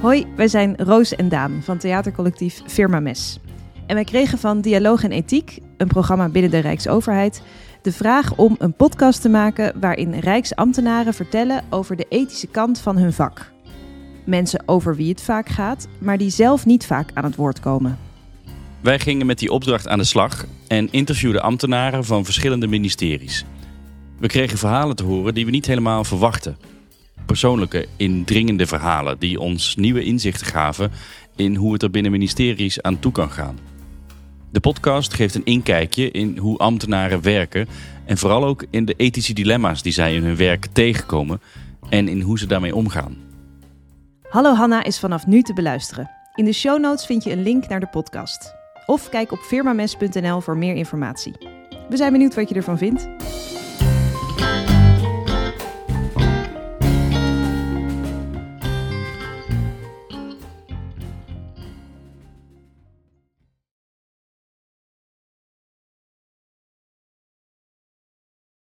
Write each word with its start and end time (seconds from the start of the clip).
Hoi, 0.00 0.26
wij 0.36 0.48
zijn 0.48 0.76
Roos 0.76 1.14
en 1.14 1.28
Daan 1.28 1.60
van 1.62 1.78
theatercollectief 1.78 2.62
Firma 2.66 3.00
Mes. 3.00 3.38
En 3.86 3.94
wij 3.94 4.04
kregen 4.04 4.38
van 4.38 4.60
Dialoog 4.60 5.04
en 5.04 5.12
Ethiek, 5.12 5.58
een 5.76 5.86
programma 5.88 6.28
binnen 6.28 6.50
de 6.50 6.58
Rijksoverheid, 6.58 7.42
de 7.82 7.92
vraag 7.92 8.36
om 8.36 8.56
een 8.58 8.72
podcast 8.72 9.22
te 9.22 9.28
maken 9.28 9.80
waarin 9.80 10.18
Rijksambtenaren 10.18 11.14
vertellen 11.14 11.64
over 11.70 11.96
de 11.96 12.06
ethische 12.08 12.46
kant 12.46 12.78
van 12.78 12.96
hun 12.96 13.12
vak. 13.12 13.52
Mensen 14.24 14.62
over 14.66 14.96
wie 14.96 15.08
het 15.08 15.22
vaak 15.22 15.48
gaat, 15.48 15.88
maar 15.98 16.18
die 16.18 16.30
zelf 16.30 16.66
niet 16.66 16.86
vaak 16.86 17.10
aan 17.14 17.24
het 17.24 17.36
woord 17.36 17.60
komen. 17.60 17.98
Wij 18.80 18.98
gingen 18.98 19.26
met 19.26 19.38
die 19.38 19.52
opdracht 19.52 19.88
aan 19.88 19.98
de 19.98 20.04
slag 20.04 20.46
en 20.66 20.88
interviewden 20.90 21.42
ambtenaren 21.42 22.04
van 22.04 22.24
verschillende 22.24 22.66
ministeries. 22.66 23.44
We 24.18 24.26
kregen 24.26 24.58
verhalen 24.58 24.96
te 24.96 25.04
horen 25.04 25.34
die 25.34 25.44
we 25.44 25.50
niet 25.50 25.66
helemaal 25.66 26.04
verwachten. 26.04 26.56
Persoonlijke, 27.30 27.86
indringende 27.96 28.66
verhalen 28.66 29.18
die 29.18 29.40
ons 29.40 29.76
nieuwe 29.76 30.02
inzichten 30.02 30.46
gaven 30.46 30.90
in 31.36 31.54
hoe 31.54 31.72
het 31.72 31.82
er 31.82 31.90
binnen 31.90 32.12
ministeries 32.12 32.82
aan 32.82 32.98
toe 32.98 33.12
kan 33.12 33.30
gaan. 33.30 33.58
De 34.52 34.60
podcast 34.60 35.14
geeft 35.14 35.34
een 35.34 35.44
inkijkje 35.44 36.10
in 36.10 36.38
hoe 36.38 36.58
ambtenaren 36.58 37.22
werken 37.22 37.68
en 38.04 38.18
vooral 38.18 38.44
ook 38.44 38.64
in 38.70 38.84
de 38.84 38.94
ethische 38.96 39.32
dilemma's 39.32 39.82
die 39.82 39.92
zij 39.92 40.14
in 40.14 40.22
hun 40.22 40.36
werk 40.36 40.66
tegenkomen 40.72 41.40
en 41.88 42.08
in 42.08 42.20
hoe 42.20 42.38
ze 42.38 42.46
daarmee 42.46 42.74
omgaan. 42.74 43.16
Hallo 44.28 44.54
Hanna 44.54 44.84
is 44.84 44.98
vanaf 44.98 45.26
nu 45.26 45.42
te 45.42 45.52
beluisteren. 45.52 46.10
In 46.34 46.44
de 46.44 46.52
show 46.52 46.80
notes 46.80 47.06
vind 47.06 47.24
je 47.24 47.32
een 47.32 47.42
link 47.42 47.68
naar 47.68 47.80
de 47.80 47.88
podcast. 47.90 48.54
Of 48.86 49.08
kijk 49.08 49.32
op 49.32 49.38
firmames.nl 49.38 50.40
voor 50.40 50.56
meer 50.56 50.74
informatie. 50.74 51.32
We 51.88 51.96
zijn 51.96 52.12
benieuwd 52.12 52.34
wat 52.34 52.48
je 52.48 52.54
ervan 52.54 52.78
vindt. 52.78 53.08